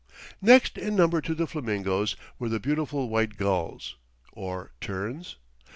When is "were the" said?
2.39-2.59